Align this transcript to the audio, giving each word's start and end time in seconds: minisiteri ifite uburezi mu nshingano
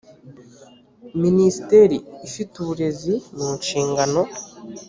minisiteri 1.23 1.97
ifite 2.27 2.53
uburezi 2.61 3.13
mu 3.37 3.49
nshingano 3.59 4.21